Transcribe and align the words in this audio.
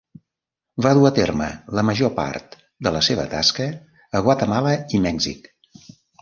Va 0.85 0.93
dur 0.99 1.03
a 1.09 1.11
terme 1.17 1.49
la 1.79 1.83
major 1.89 2.11
part 2.15 2.57
de 2.87 2.95
la 2.95 3.03
seva 3.09 3.27
tasca 3.35 3.69
a 4.21 4.23
Guatemala 4.29 4.73
i 4.99 5.03
Mèxic. 5.07 5.53